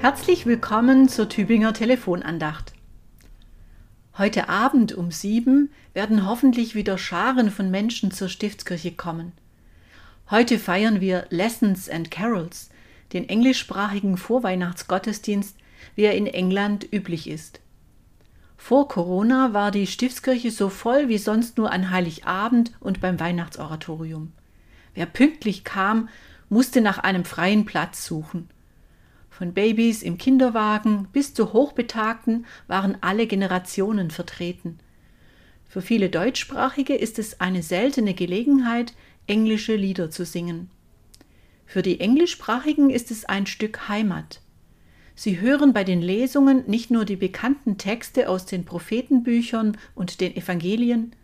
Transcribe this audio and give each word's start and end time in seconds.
Herzlich 0.00 0.46
willkommen 0.46 1.08
zur 1.08 1.28
Tübinger 1.28 1.74
Telefonandacht. 1.74 2.72
Heute 4.16 4.48
Abend 4.48 4.92
um 4.92 5.10
sieben 5.10 5.72
werden 5.92 6.24
hoffentlich 6.24 6.76
wieder 6.76 6.98
Scharen 6.98 7.50
von 7.50 7.68
Menschen 7.72 8.12
zur 8.12 8.28
Stiftskirche 8.28 8.92
kommen. 8.92 9.32
Heute 10.30 10.60
feiern 10.60 11.00
wir 11.00 11.26
Lessons 11.30 11.90
and 11.90 12.12
Carols, 12.12 12.70
den 13.12 13.28
englischsprachigen 13.28 14.16
Vorweihnachtsgottesdienst, 14.16 15.56
wie 15.96 16.02
er 16.02 16.14
in 16.14 16.28
England 16.28 16.86
üblich 16.92 17.28
ist. 17.28 17.58
Vor 18.56 18.86
Corona 18.86 19.52
war 19.52 19.72
die 19.72 19.88
Stiftskirche 19.88 20.52
so 20.52 20.68
voll 20.68 21.08
wie 21.08 21.18
sonst 21.18 21.58
nur 21.58 21.72
an 21.72 21.90
Heiligabend 21.90 22.70
und 22.78 23.00
beim 23.00 23.18
Weihnachtsoratorium. 23.18 24.32
Wer 24.94 25.06
pünktlich 25.06 25.64
kam, 25.64 26.08
musste 26.48 26.82
nach 26.82 26.98
einem 26.98 27.24
freien 27.24 27.64
Platz 27.64 28.06
suchen. 28.06 28.48
Von 29.38 29.54
Babys 29.54 30.02
im 30.02 30.18
Kinderwagen 30.18 31.06
bis 31.12 31.32
zu 31.32 31.52
Hochbetagten 31.52 32.44
waren 32.66 32.96
alle 33.02 33.28
Generationen 33.28 34.10
vertreten. 34.10 34.80
Für 35.68 35.80
viele 35.80 36.10
Deutschsprachige 36.10 36.96
ist 36.96 37.20
es 37.20 37.38
eine 37.38 37.62
seltene 37.62 38.14
Gelegenheit, 38.14 38.94
englische 39.28 39.76
Lieder 39.76 40.10
zu 40.10 40.24
singen. 40.24 40.70
Für 41.66 41.82
die 41.82 42.00
Englischsprachigen 42.00 42.90
ist 42.90 43.12
es 43.12 43.26
ein 43.26 43.46
Stück 43.46 43.88
Heimat. 43.88 44.40
Sie 45.14 45.40
hören 45.40 45.72
bei 45.72 45.84
den 45.84 46.02
Lesungen 46.02 46.64
nicht 46.66 46.90
nur 46.90 47.04
die 47.04 47.14
bekannten 47.14 47.78
Texte 47.78 48.28
aus 48.28 48.44
den 48.44 48.64
Prophetenbüchern 48.64 49.76
und 49.94 50.20
den 50.20 50.34
Evangelien, 50.34 51.14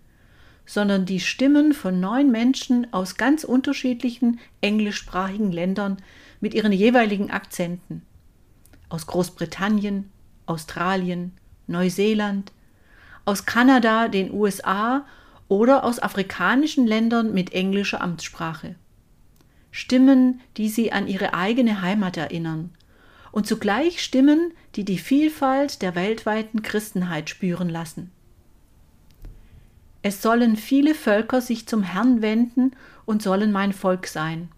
sondern 0.66 1.06
die 1.06 1.20
Stimmen 1.20 1.72
von 1.72 2.00
neun 2.00 2.30
Menschen 2.30 2.92
aus 2.92 3.16
ganz 3.16 3.44
unterschiedlichen 3.44 4.40
englischsprachigen 4.60 5.52
Ländern 5.52 5.98
mit 6.40 6.54
ihren 6.54 6.72
jeweiligen 6.72 7.30
Akzenten. 7.30 8.02
Aus 8.88 9.06
Großbritannien, 9.06 10.10
Australien, 10.46 11.32
Neuseeland, 11.66 12.52
aus 13.24 13.46
Kanada, 13.46 14.08
den 14.08 14.32
USA 14.32 15.04
oder 15.48 15.84
aus 15.84 15.98
afrikanischen 15.98 16.86
Ländern 16.86 17.32
mit 17.32 17.52
englischer 17.52 18.00
Amtssprache. 18.00 18.76
Stimmen, 19.70 20.40
die 20.56 20.68
sie 20.68 20.92
an 20.92 21.08
ihre 21.08 21.34
eigene 21.34 21.82
Heimat 21.82 22.16
erinnern 22.16 22.70
und 23.32 23.46
zugleich 23.46 24.02
Stimmen, 24.02 24.52
die 24.76 24.84
die 24.84 24.98
Vielfalt 24.98 25.82
der 25.82 25.96
weltweiten 25.96 26.62
Christenheit 26.62 27.28
spüren 27.28 27.68
lassen. 27.68 28.12
Es 30.06 30.20
sollen 30.20 30.56
viele 30.56 30.94
Völker 30.94 31.40
sich 31.40 31.66
zum 31.66 31.82
Herrn 31.82 32.20
wenden 32.20 32.72
und 33.06 33.22
sollen 33.22 33.50
mein 33.52 33.72
Volk 33.72 34.06
sein. 34.06 34.50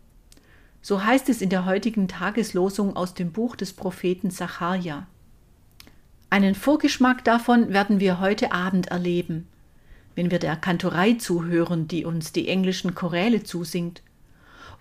So 0.83 1.05
heißt 1.05 1.29
es 1.29 1.41
in 1.41 1.51
der 1.51 1.65
heutigen 1.65 2.09
Tageslosung 2.09 2.97
aus 2.97 3.15
dem 3.15 3.31
Buch 3.31 3.55
des 3.55 3.73
Propheten 3.73 4.33
Sacharja. 4.33 5.07
Einen 6.31 6.57
Vorgeschmack 6.57 7.23
davon 7.23 7.73
werden 7.73 8.01
wir 8.01 8.19
heute 8.19 8.51
Abend 8.51 8.89
erleben, 8.89 9.47
wenn 10.17 10.33
wir 10.33 10.41
der 10.41 10.57
Kantorei 10.57 11.13
zuhören, 11.13 11.87
die 11.87 12.05
uns 12.05 12.33
die 12.33 12.49
englischen 12.49 12.97
Choräle 12.97 13.45
zusingt, 13.45 14.03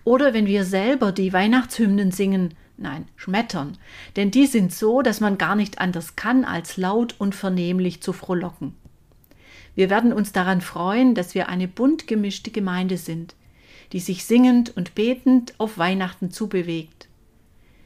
oder 0.02 0.34
wenn 0.34 0.46
wir 0.46 0.64
selber 0.64 1.12
die 1.12 1.32
Weihnachtshymnen 1.32 2.10
singen, 2.10 2.54
nein, 2.76 3.06
schmettern, 3.14 3.78
denn 4.16 4.32
die 4.32 4.48
sind 4.48 4.74
so, 4.74 5.00
dass 5.00 5.20
man 5.20 5.38
gar 5.38 5.54
nicht 5.54 5.78
anders 5.78 6.16
kann, 6.16 6.44
als 6.44 6.76
laut 6.76 7.14
und 7.18 7.36
vernehmlich 7.36 8.02
zu 8.02 8.12
frohlocken. 8.12 8.74
Wir 9.76 9.90
werden 9.90 10.12
uns 10.12 10.32
daran 10.32 10.62
freuen, 10.62 11.14
dass 11.14 11.34
wir 11.34 11.48
eine 11.48 11.68
bunt 11.68 12.06
gemischte 12.06 12.50
Gemeinde 12.50 12.96
sind, 12.96 13.36
die 13.92 14.00
sich 14.00 14.24
singend 14.24 14.76
und 14.76 14.94
betend 14.94 15.54
auf 15.58 15.78
Weihnachten 15.78 16.30
zubewegt. 16.30 17.08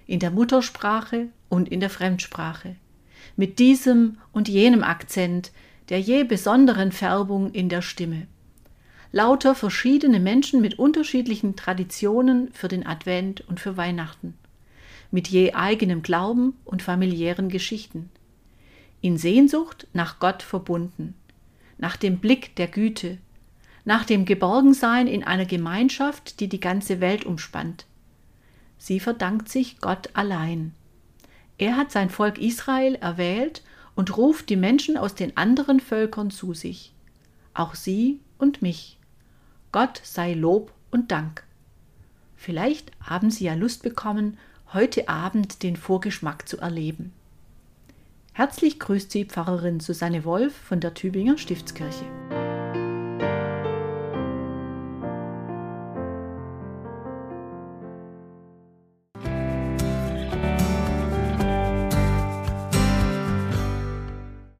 In 0.06 0.20
der 0.20 0.30
Muttersprache 0.30 1.26
und 1.48 1.68
in 1.68 1.80
der 1.80 1.90
Fremdsprache. 1.90 2.76
Mit 3.36 3.58
diesem 3.58 4.18
und 4.32 4.48
jenem 4.48 4.82
Akzent, 4.82 5.50
der 5.88 6.00
je 6.00 6.22
besonderen 6.24 6.92
Färbung 6.92 7.52
in 7.52 7.68
der 7.68 7.82
Stimme. 7.82 8.26
Lauter 9.12 9.56
verschiedene 9.56 10.20
Menschen 10.20 10.60
mit 10.60 10.78
unterschiedlichen 10.78 11.56
Traditionen 11.56 12.52
für 12.52 12.68
den 12.68 12.86
Advent 12.86 13.40
und 13.48 13.58
für 13.58 13.76
Weihnachten. 13.76 14.34
Mit 15.10 15.26
je 15.26 15.54
eigenem 15.54 16.02
Glauben 16.02 16.54
und 16.64 16.82
familiären 16.82 17.48
Geschichten. 17.48 18.10
In 19.00 19.18
Sehnsucht 19.18 19.88
nach 19.92 20.20
Gott 20.20 20.44
verbunden. 20.44 21.14
Nach 21.80 21.96
dem 21.96 22.18
Blick 22.18 22.54
der 22.56 22.68
Güte, 22.68 23.16
nach 23.86 24.04
dem 24.04 24.26
Geborgensein 24.26 25.06
in 25.06 25.24
einer 25.24 25.46
Gemeinschaft, 25.46 26.40
die 26.40 26.48
die 26.48 26.60
ganze 26.60 27.00
Welt 27.00 27.24
umspannt. 27.24 27.86
Sie 28.76 29.00
verdankt 29.00 29.48
sich 29.48 29.80
Gott 29.80 30.10
allein. 30.12 30.74
Er 31.56 31.76
hat 31.76 31.90
sein 31.90 32.10
Volk 32.10 32.38
Israel 32.38 32.96
erwählt 32.96 33.62
und 33.94 34.16
ruft 34.18 34.50
die 34.50 34.56
Menschen 34.56 34.98
aus 34.98 35.14
den 35.14 35.38
anderen 35.38 35.80
Völkern 35.80 36.30
zu 36.30 36.52
sich, 36.52 36.92
auch 37.54 37.74
sie 37.74 38.20
und 38.36 38.60
mich. 38.60 38.98
Gott 39.72 40.02
sei 40.04 40.34
Lob 40.34 40.74
und 40.90 41.10
Dank. 41.10 41.44
Vielleicht 42.36 42.92
haben 43.00 43.30
Sie 43.30 43.44
ja 43.44 43.54
Lust 43.54 43.82
bekommen, 43.82 44.36
heute 44.74 45.08
Abend 45.08 45.62
den 45.62 45.76
Vorgeschmack 45.76 46.46
zu 46.46 46.58
erleben. 46.58 47.12
Herzlich 48.40 48.80
grüßt 48.80 49.10
Sie 49.10 49.26
Pfarrerin 49.26 49.80
Susanne 49.80 50.24
Wolf 50.24 50.54
von 50.54 50.80
der 50.80 50.94
Tübinger 50.94 51.36
Stiftskirche. 51.36 52.06